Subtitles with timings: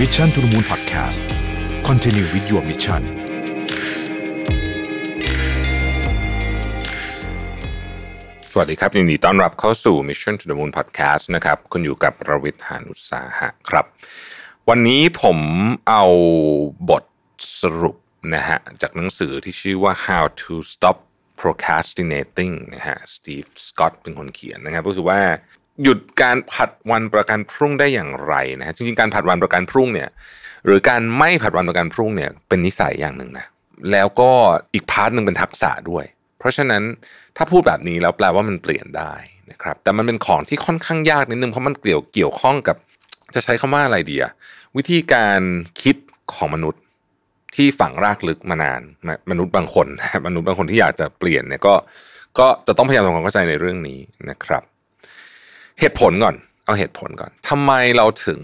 [0.00, 1.22] Mission to the Moon Podcast
[1.88, 3.02] Continue with your mission
[8.52, 13.84] สวัสดีครับยินดีต้อนรับเข้าสู่ Mission to the Moon Podcast นะครับ คุณอยู่กับประวิทยานุสาหะครับ
[14.68, 15.38] วันนี้ผม
[15.88, 16.04] เอา
[16.90, 17.04] บท
[17.60, 17.96] สรุป
[18.34, 20.96] นะฮะจากหนังสือที่ชื่อว่า How to Stop
[21.40, 25.20] Procrastinating นะฮะสตีฟสกอตเป็นคนเขียนนะครับ ก็คือว่า
[25.82, 30.08] หยุดการผัดวันประกันพรุ่งได้อย่างไรนะฮะจริงๆการผัดวันประกันพรุ่งเนี่ย
[30.64, 33.46] หรือการไม่ผัดวันประกันพรุ่งเนี่ย เป็นนิสัยอย่างหนึ่งนะ
[33.92, 34.30] แล้วก็
[34.74, 36.04] อีกพาร์ทหนึ่งเป็นทักษะด้วย
[36.38, 36.82] เพราะฉะนั้น
[37.36, 39.14] ถ้าพูดแบบนี้แล้วแปลว่ามันเปลี่ยนได้
[39.50, 42.76] นะครับ แต่มันเป็นของที่ค่อนข้างยากนิดนึงเพราะมันเกี่ยวเกี่ยวข้องกับ
[43.34, 44.32] จะใช้คำว่าอะไรดีอะ
[44.76, 45.40] วิธีการ
[45.82, 45.96] คิด
[46.34, 46.82] ของมนุษย์
[47.54, 48.82] ที่ฝังรากลึกมานาน
[49.30, 49.86] มนุษย์บางคน
[50.26, 51.74] มนุษย์บางคนที่อยากจะเปลี่ยนเนี่ยก็
[52.38, 53.98] ก็จะต้องพยายามทำความเข้าใจในเรื่องนี้
[54.30, 54.62] นะครับ
[55.80, 58.40] เหตุผลก่อน เอาเหตุผลก่อนทำไมเราถึง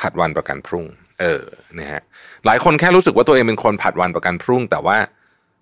[0.00, 0.86] ผัดวันประกันพรุ่ง
[1.20, 1.42] เออ
[1.78, 2.02] นะฮะ
[2.46, 4.96] หลายคนแค่รู้สึกว่าตัวเองเป็นคนผัดวันประกันพรุ่ง แต่ว่า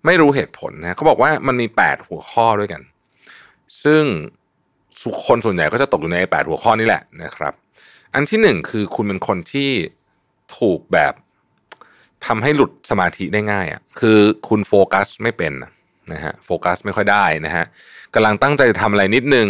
[0.05, 2.81] ไม่รู้เหตุผลนะเขาบอกว่ามันมีแปดหัวข้อด้วยกัน
[3.83, 4.03] ซึ่ง
[5.27, 7.53] คนส่วนใหญ่ก็จะตกอยู่ในแปดหัวข้อนี่แหละนะครับ
[8.13, 9.71] อันที่หนึ่งคือคุณเป็นคนที่
[10.57, 11.13] ถูกแบบ
[12.25, 15.53] ทำให้หลุดสมาธิได้ง่ายอะ่ะคือคุณโฟกัสไม่เป็น
[16.13, 17.65] นะฮะโฟกัสไม่ค่อยได้นะฮะ
[18.13, 19.47] กำลังตั้งใจจะทำอะไรนิดนึง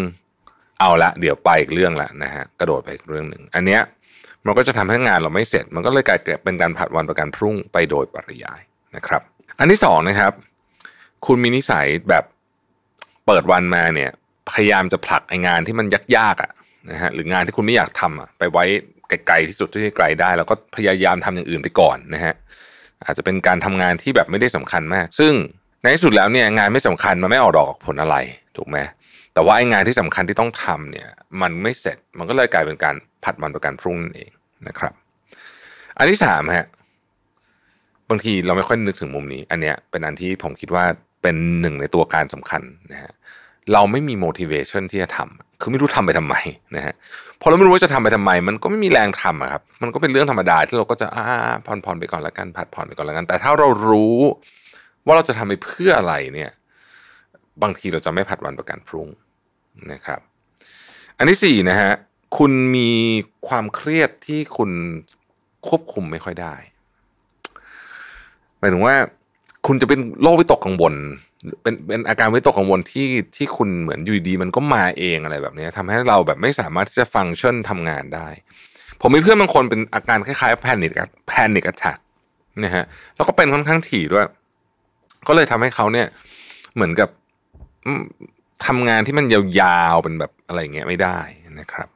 [0.83, 3.81] เอาละเดี๋ยวไปอีกเรื่องละนะฮะกระโดดไปอีกเรื่องหนึ่งอันเนี้ย
[4.45, 8.61] มันก็จะทำให้งานเราไม่เสร็จ มันก็เลยกลายเป็นการผัดวันประกันพรุ่งไปโดยปริยาย
[8.95, 9.21] นะครับ
[9.59, 10.33] อันที่สองนะครับ
[11.25, 12.23] คุณมีนิสัยแบบ
[13.25, 14.11] เปิดวันมาเนี่ย
[14.51, 16.51] พยายามจะผลักไองานที่มันยากๆอะ
[16.91, 18.65] นะฮะหรืองานที่คุณไม่อยากทำอะไปไว้
[19.09, 22.33] ไกลๆที่สุดที่ไกลได้ แล้วก็พยายามทำอย่างอื่นไปก่อนนะฮะ
[23.05, 25.33] อาจจะเป็นการทำงานที่แบบไม่ได้สำคัญมาก ซึ่ง
[25.83, 28.15] ในที่สุดแล้วเนี่ยงานไม่สำคัญมันไม่ออกดอกผลอะไร
[28.57, 28.77] ถูกไหม
[29.33, 31.07] แต่ว่าไอ้งานที่สำคัญที่ต้องทำเนี่ย
[31.41, 34.31] มันไม่เสร็จมันก็เลยกลายเป็นการผัดวันประกันพรุ่งนั่นเอง
[34.67, 34.93] นะครับ
[35.97, 36.67] อันที่สามฮะ
[38.09, 40.85] บางทีเราไม่ค่อยนึกถึงมุมนี้ อันเนี้ยเป็นอันที่ผมคิดว่า
[41.21, 43.11] เป็นหนึ่งในตัวการสำคัญนะฮะ
[43.73, 46.35] เราไม่มี motivation ที่จะทำคือไม่รู้ทำไปทำไม
[46.75, 46.93] นะฮะ
[47.41, 51.25] พอเราไม่รู้ว่าจะทำไปทำไม มันก็ไม่มีแรงทำครับ มันก็เป็นเรื่องธรรมดาที่เราก็จะอ่า
[51.65, 54.17] ผ่อนผ่อนไปก่อนแล้วกันผัดผ่อนไปก่อนแล้วกัน แต่ถ้าเรารู้
[55.05, 56.51] ว่าเราจะทำไปเพื่ออะไรเนี่ย
[57.63, 59.07] บางทีเราจะไม่ผัดวันประกันพรุ่ง
[59.91, 60.19] นะครับ
[61.17, 61.91] อันที่สี่นะฮะ
[62.37, 62.91] คุณมี
[63.47, 64.71] ความเครียดที่คุณ
[65.67, 66.55] ควบคุมไม่ค่อยได้
[68.59, 68.95] หมายถึงว่า
[69.67, 70.93] คุณจะเป็นโรควิตกกังวล
[71.61, 78.27] เป็นเป็นอาการวิตกกังวลที่ที่คุณเหมือนอยู่ดีมันก็มาเองอะไรแบบนี้ทำให้เราแบบไม่สามารถที่จะฟังก์ชันทำงานได้
[79.01, 80.91] ผมมีเพื่อนบางคนเป็นอาการคล้ายๆแพนิค
[81.27, 81.97] แพนิคอัตแทก
[82.63, 82.85] นะฮะ
[83.15, 84.25] แล้วก็เป็นค่อนข้างถี่ด้วย
[85.27, 86.07] ก็เลยทำให้เขาเนี่ย
[86.75, 87.09] เหมือนกับ
[88.65, 91.19] ทำงานที่มันยาวๆเป็นแบบอะไรเงี้ยไม่ได้
[91.59, 91.89] นะครับ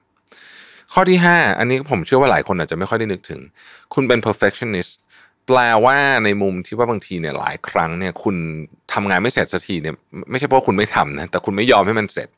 [0.94, 3.42] ข้อที่ห้าอันนี้ผมเชื่อว่าหลายคนอาจจะไม่ค่อยได้นึกถึง
[3.94, 4.92] คุณเป็น perfectionist
[5.48, 8.36] แปลว่าในมุมที่ว่าบางทีเนี่ยหลายครั้งเนี่ย คุณ
[8.94, 9.96] ทำงานไม่เสร็จสักทีเนี่ย
[10.32, 12.30] ไม่ใช่เพราะคุณไม่ทำนะแต่คุณไม่ยอมให้มันเสร็จ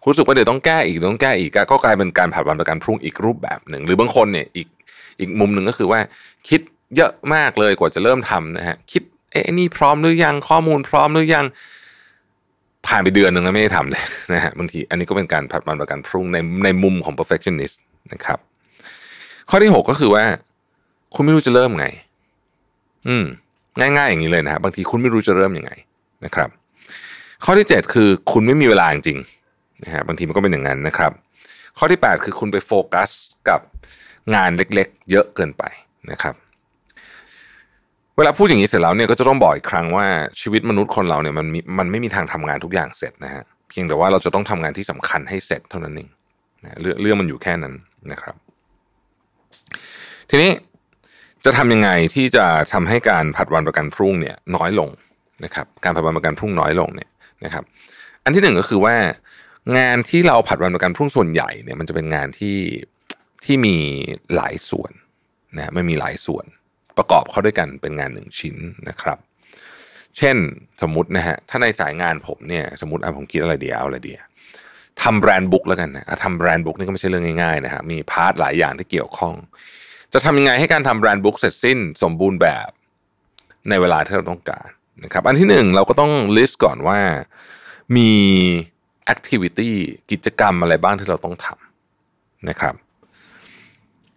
[0.00, 4.68] คุณรู้สึกว่าเดี๋ยวต้องแก้อีกต้องแก้อีกก็กลายเป็นการผัดวันประกันพรุ่งอีกรูปแบบหนึ่ง หรือบางคนเนี่ยอีก
[5.20, 6.00] อีกมุมหนึ่งก็คือว่า
[6.48, 6.60] คิด
[6.96, 9.02] เยอะมากเลยกว่าจะเริ่มทำนะฮะคิด
[9.32, 11.44] เอ๊ะนี่พร้อมหรือยังข้อมูลพร้อมหรือยัง
[12.86, 17.76] ผ่านไปเดือนหนึ่งแล้วไม่ได้ทำเลยนะฮะบางทีอันนี้ก็เป็นการผัดวันประกันพรุ่งในในมุมของ perfectionist
[18.12, 18.38] นะครับ
[19.50, 20.24] ข้อที่หกก็คือว่า
[21.14, 21.86] คุณไม่รู้จะเริ่มไง
[23.08, 23.24] อืม
[23.80, 25.72] ง่ายๆอย่างนี้เลยนะฮะบางทีคุณไม่รู้จะเริ่มยังไง
[26.24, 26.48] นะครับ
[27.44, 31.12] ข้อที่เจ็ดคือ คุณไม่มีเวลาจริงๆนะฮะบางทีมันก็เป็นอย่างนั้นนะครับ
[31.78, 33.10] ข้อที่แปดคือคุณไปโฟกัส
[33.48, 33.60] กับ
[34.34, 35.62] งานเล็ก ๆ เยอะเกินไป
[36.10, 36.34] นะครับ
[38.16, 40.06] เวลาพูดอย่างนี้เสร็จแล้วเนี่ยก็จะต้องบอกอีกครั้งว่า
[40.40, 46.08] ชีวิตมนุษย์คนเราเนี่ยมันม,มันไม่มีทางทำงานทุกอย่างเสร็จนะฮะเพียงแต่ว่าเราจะต้องทำงานที่สำคัญให้เสร็จเท่านั้นเอง
[46.64, 47.74] นะเรื่องเรื่องมันอยู่แค่นั้น
[48.12, 48.36] นะครับ
[50.30, 50.50] ทีนี้
[51.44, 54.90] จะทำยังไงที่จะทำให้การผัดวันประกันพรุ่งเนี่ยน้อยลง
[55.44, 57.10] นะครับ การผัดวันประกันพรุ่งน้อยลงเนี่ย
[57.44, 57.64] นะครับ
[58.24, 58.94] อันที่หนึ่งก็คือว่า
[59.78, 62.56] งานที่เราผัดวันประกันพรุ่งส่วนใหญ่เนี่ยมันจะเป็นงานที่
[63.44, 63.76] ที่มี
[64.34, 64.92] หลายส่วน
[65.56, 66.44] นะไม่มีหลายส่วน
[66.96, 68.56] ประกอบเข้าด้วยกันเป็นงานหนึ่งชิ้น
[68.88, 69.18] นะครับ
[70.18, 70.36] เช่น
[70.82, 74.22] สมมตินะฮะถ้าในสายงานผมเนี่ยสมมติอะผมคิดอะไรเดียวเอาอะไรเดียว
[75.02, 79.34] ทำแบรนด์บุ๊กแล้วกันนะทำแบรนด์บุ๊กนี่ก็ไม่ใช่เรื่องง่ายๆนะฮะมีพาร์ทหลายอย่างที่เกี่ยวข้อง
[80.12, 82.68] จะทำยังไงให้การทำ brand book เสร็จสิ้นสมบูรณ์แบบ
[83.68, 84.68] ในเวลาที่เราต้องการ
[85.04, 86.98] นะครับอันที่หนึ่งเราก็ต้อง list ก่อนว่า
[87.96, 88.10] มี
[89.04, 89.74] activity
[90.10, 92.74] กิจกรรมอะไรบ้างที่เราต้องทำนะครับ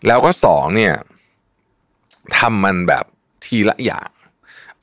[0.07, 0.93] แล้วก็สองเนี่ย
[2.39, 3.05] ทำมันแบบ
[3.45, 4.09] ทีละอย่าง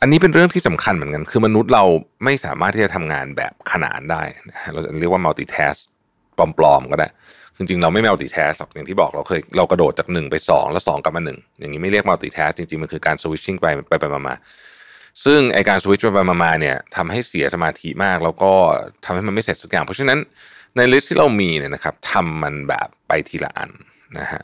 [0.01, 1.85] อันนี้เป็นเรื่องที่สำคัญเหมือนกัน คือมนุษย์เรา
[2.25, 4.23] ไม่สามารถที่จะทำงานแบบขนานได้
[4.73, 5.81] เราจะเรียกว่า multitask
[6.59, 7.09] ปลอมๆก็ได้
[7.57, 18.53] จริงๆ เราไม่ multitask หรอกอย่างที่บอกเราเคยเรากระโดดจากหนึ่งไปสองแล้วสองกลับมาหนึ่งอย่างนี้ไม่เรียก multitask จริงๆ มันคือการ switching ไปไปไปมาๆซึ่งไอการ switch ไปไปมาเนี่ยทำให้เสียสมาธิมาก แล้วก็
[19.05, 20.19] ทำให้มันไม่เสร็จสักอย่าง เพราะฉะนั้น
[20.77, 23.71] ใน list ที่เรามีเนี่ยนะครับทำมันแบบไปทีละอัน
[24.19, 24.43] นะฮะ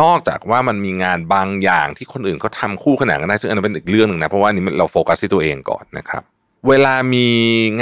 [0.00, 6.22] นอกจากว่ามันมีงานบางอย่างที่คนอื่นเขาทำคู่ขนานกันได้ซึ่งอันนั้นเป็นอีกเรื่องหนึ่งนะเพราะว่านี่เราโฟกัสที่ตัวเองก่อนนะครับ
[6.68, 7.28] เวลามี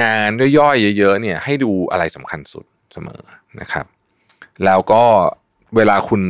[0.01, 0.29] งาน
[0.59, 3.21] ย่อยๆเยอะๆเนี่ยให้ดูอะไรสำคัญสุดเสมอ
[3.61, 3.87] นะครับ
[4.65, 5.03] แล้วก็
[5.77, 6.23] เวลาคุณ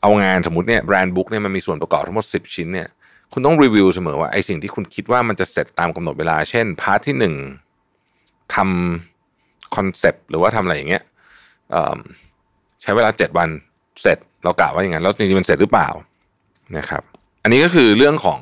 [0.00, 2.88] เอางานสมมติเนี่ย brand book เนี่ยมันมีส่วนประกอบทั้งหมด 10 ชิ้นเนี่ย
[3.32, 7.34] คุณต้องรีวิวเสมอว่าไอสิ่งที่คุณคิดว่ามันจะเสร็จตามกำหนดเวลา เช่น part ที่หนึ่ง
[8.54, 11.02] ทำคอนเซปต์หรือว่าทำอะไรอย่างเงี้ย
[12.82, 13.48] ใช้เวลาเจ็ดวัน
[14.02, 15.88] เสร็จเรากะว่าอย่างนั้นแล้วจริงๆมันเสร็จหรือเปล่า
[16.76, 17.02] นะครับ
[17.42, 18.40] อันนี้ก็คือเรื่องของ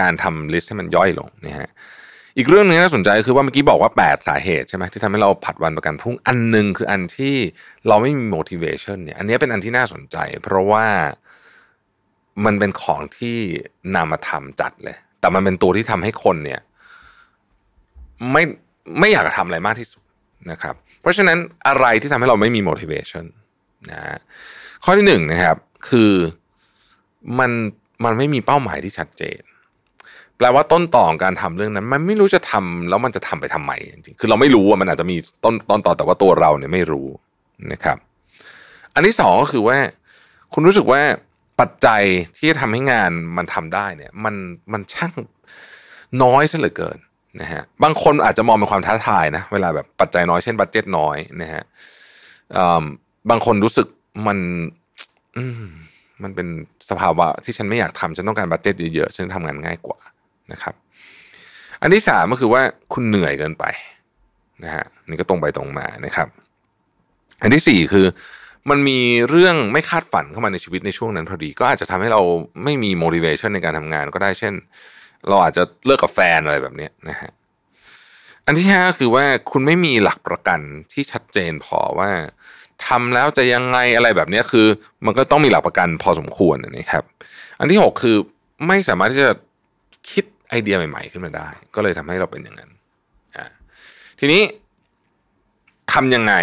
[0.00, 1.70] การทำลิสต์ให้มันย่อยลงนะฮะ
[2.36, 7.36] อีกเรื่องนึงน่าสนใจคือว่าเมื่อกี้บอกว่า 8 สาเหตุใช่ไหมที่ทำให้เราผัดวันประกันพรุ่งอันหนึ่งคืออันที่
[7.88, 10.86] เราไม่มี motivation เนี่ย อันนี้เป็นอันที่น่าสนใจ เพราะว่า
[12.44, 13.36] มันเป็นของที่
[13.94, 16.60] นามาทำจัดเลย แต่มันเป็นตัวที่ทำให้คนเนี่ย
[18.32, 18.42] ไม่
[19.00, 20.02] ไม่อยากทำอะไรมากที่สุด
[20.50, 23.24] นะครับ เพราะฉะนั้นอะไรที่ทำให้เราไม่มี motivation
[23.90, 24.18] นะ
[24.84, 25.56] ข้อที่หนึ่งนะครับ
[25.88, 26.12] คือ
[27.38, 27.50] มัน
[28.04, 29.40] มันไม่มีเป้าหมายที่ชัดเจน
[30.36, 37.08] แปลว่าต้นต่อการทำเรื่องนั้น มันไม่รู้จะทำแล้วมันจะทำไปทำไมจริงๆคือเราไม่รู้ว่ามันอาจจะมีต้นต้นต่อแต่ว่าตัวเราเนี่ยไม่รู้
[37.72, 37.96] นะครับ
[38.94, 39.78] อันที่สองก็คือว่า
[40.54, 41.00] คุณรู้สึกว่า
[41.60, 42.02] ปัจจัย
[42.36, 44.34] ที่จะทำให้งานมันทำได้เนี่ย มัน
[44.72, 45.12] มันช่าง
[46.22, 46.98] น้อยซะเหลือเกิน
[47.40, 51.62] นะฮะบางคนอาจจะมองเป็นความท้าทายนะเวลาแบบปัจจัยน้อยเช่นบัตเจ็ตน้อยนะฮะ
[53.30, 53.86] บางคนรู้สึก
[54.26, 54.38] มัน
[55.36, 55.66] อืม
[56.22, 56.48] มันเป็น
[56.90, 59.98] สภาวะที่ฉันไม่อยากทำฉันต้องการ budget เยอะๆฉันทำงานง่ายกว่า
[60.52, 60.74] นะครับ
[61.80, 62.62] อันที่สามก็คือว่า
[62.94, 63.64] คุณเหนื่อยเกินไป
[64.64, 66.28] นะฮะนี่ก็ตรงไปตรงมานะครับ
[67.42, 68.06] อันที่สี่คือ
[68.70, 72.20] มันมีเรื่องไม่คาดฝันเข้ามาในชีวิตในช่วงนั้นพอดี ก็อาจจะทำให้เรา
[72.64, 74.54] ไม่มี motivation ในการทำงานก็ได้เช่น
[75.28, 77.30] เราอาจจะเลิกกับแฟนอะไรแบบนี้นะฮะ
[78.46, 80.60] อันที่ห้าคือว่าคุณไม่มีหลักประกัน
[80.92, 82.10] ที่ชัดเจนพอว่า
[82.86, 84.66] ทำแล้วจะยังไงอะไรแบบนี้คือ
[85.06, 87.04] มันก็ต้องมีหลักประกันพอสมควรนะครับ
[87.58, 88.16] อันที่หกคือ
[88.66, 89.32] ไม่สามารถที่จะ
[90.10, 92.70] คิดไอเดียใหม่ ๆ ขึ้นมาได้ ก็เลยทำให้เราเป็นอย่างนั้น
[93.36, 93.46] อ่า
[94.20, 94.42] ทีนี้
[95.92, 96.34] ทำยังไง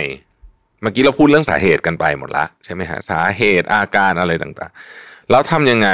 [0.82, 5.90] เมื่อกี้เราพูดเรื่องสาเหตุกันไปหมดละใช่ไหมฮะสาเหตุอาการอะไรต่างๆ แล้วทำยังไง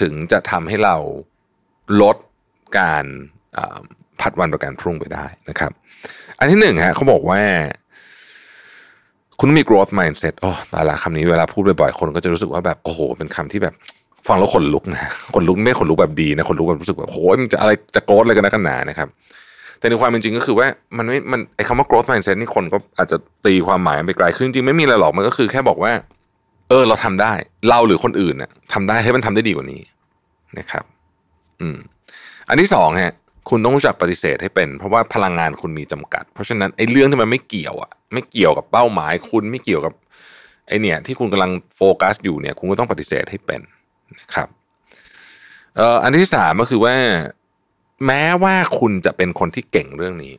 [0.00, 0.96] ถึงจะทำให้เรา
[2.02, 2.16] ลด
[2.78, 3.04] การ
[4.20, 5.72] ผัดวันประกันพรุ่งไปได้นะครับ
[6.38, 7.40] อันที่หนึ่งฮะเขาบอกว่า
[9.38, 13.74] คุณต้องมี growth mindset โอ้ตาละคำนี้เวลาพูดบ่อยๆคนก็จะรู้สึกว่าแบบโอ้โห เป็นคำที่แบบ
[14.28, 19.08] ฟังแล้วขนลุกนะขนลุกไม่ขนลุกแบบดีนะขนลุกแบบรู้สึกแบบโอ้ยมันจะอะไรจะโกรธอะไรกันนะกันหนานะครับ
[19.78, 20.66] แต่ในความเป็นจริงก็คือว่า
[20.98, 25.92] มันไม่มันไอ้คำว่า growth mindset นี่คนก็อาจจะตีความหมายไปไกลขึ้นจริงไม่มีอะไรหรอกมันก็คือแค่บอกว่า
[26.68, 27.32] เออเราทำได้
[27.68, 29.80] เราหรือคนอื่นเนี่ยทำได้ให้มันทำได้ดีกว่านี้
[30.58, 30.84] นะครับ
[31.60, 31.78] อืม
[32.48, 33.14] อันที่สองฮะ
[33.50, 39.94] คุณต้องรู้จักปฏิเสธให้เป็น เพราะว่าพลังงานคุณมีจำกัด เพราะฉะนั้นไอ้เรื่องที่มันไม่เกี่ยวอะไม่เกี่ยวกับเป้าหมาย คุณไม่เกี่ยวกับ
[40.68, 43.60] ไอเนี่ย ที่คุณกำลังโฟกัสอยู่เนี่ย คุณก็ต้องปฏิเสธให้เป็น
[44.18, 44.48] นะครับ
[45.76, 46.94] เอ่ออันที่สามก็คือว่า
[48.06, 50.34] แม้ว่าคุณจะเป็นคนที่เก่งเรื่องนี้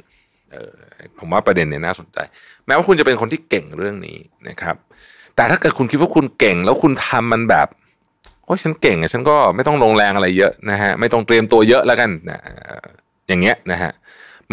[0.51, 0.73] เออ
[1.19, 2.17] ผมว่าประเด็นเนี่ยน่าสนใจ
[2.65, 4.17] แม้ว่าคุณจะเป็นคนที่เก่งเรื่องนี้
[4.49, 4.75] นะครับ
[5.35, 7.67] แต่ถ้าเกิดคุณคิดว่าคุณเก่ง แล้วคุณทำมันแบบ
[8.45, 12.39] โอ้ฉันเก่งอะฉันก็ไม่ต้องลงแรงอะไรเยอะนะฮะไม่ต้องเตรียมตัวเยอะแล้วกันนะ
[13.29, 13.91] อย่างเงี้ยนะฮะ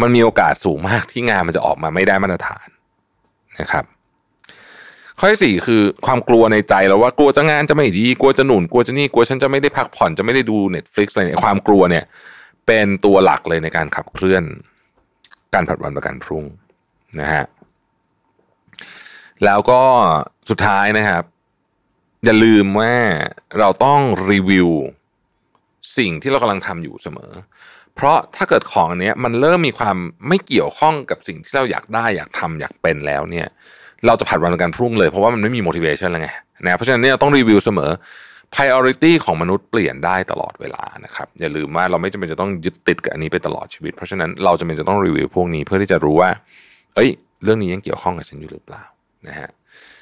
[0.01, 2.67] มันมีโอกาสสูงมากที่งานมันจะออกมาไม่ได้มาตรฐาน
[3.59, 3.85] นะครับ
[5.19, 12.03] ข้อที่สี่คือความกลัวในใจเราว่ากลัวจะงานจะไม่ดีกลัวจะหนุนกลัวจะนี่กลัวฉันจะไม่ได้พักผ่อนจะไม่ได้ดู Netflix อะไรเนี่ยความกลัวเนี่ย
[12.67, 14.43] เป็นตัวหลักเลยในการขับเคลื่อน
[15.53, 16.45] การผัดวันประกันพรุ่ง
[17.19, 17.45] นะฮะ
[19.45, 19.81] แล้วก็
[20.49, 21.23] สุดท้ายนะครับ
[22.25, 22.93] อย่าลืมว่า
[23.59, 23.99] เราต้อง
[24.31, 24.69] รีวิว
[25.97, 27.31] สิ่งที่เรากำลังทำอยู่เสมอ
[27.97, 29.95] เพราะถ้าเกิดของอันนี้มันเริ่มมีความ
[30.27, 33.47] ไม่เกี่ยวข้องกับสิ่งที่เราอยากได้อยากทำอยากเป็นแล้วเนี่ย
[34.05, 36.29] เราจะผัดวันกันพรุ่งเลยเพราะว่ามันไม่มี motivation แล้วไง
[36.63, 37.91] นะเพราะฉะนั้นเนี่ยต้องรีวิวเสมอ
[38.55, 46.29] priority ของมนุษย์เปลี่ยนได้ตลอดเวลานะครับอย่าลืมว่าเราไม่จำเป็นจะต้องยึดติดกับอันนี้ไปตลอดชีวิต เพราะฉะนั้นเราจำเป็นจะต้องรีวิวพวกนี้เพื่อที่จะรู้ว่า
[46.95, 47.09] เอ้ย
[47.43, 48.83] เรื่องนี้ยังเกี่ยวข้องกับฉันอยู่หรือเปล่า
[49.27, 49.49] นะฮะ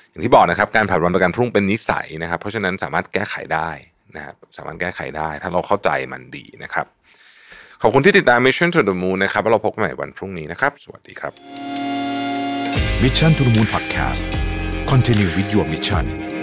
[0.10, 3.70] อย่างที่บอกนะครับการผัดวันประกันพรุ่งเป็นนิสัยนะครับ เพราะฉะนั้นสามารถแก้ไขได้
[4.16, 6.86] นะครับสามารถแก้ไขได้ ถ้าเราเข้าใจมันดีนะครับ
[7.82, 11.34] ขอบคุณที่ติดตาม Mission to the Moon นะครับแล้วเราพบกันใหม่วันพรุ่งนี้นะครับ สวัสดีครับ
[13.03, 14.24] Mission to the Moon Podcast
[14.91, 16.35] Continue with your mission